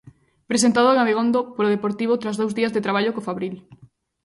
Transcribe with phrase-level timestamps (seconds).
[0.49, 3.55] Presentado en Abegondo polo Deportivo tras dous días de traballo co Fabril.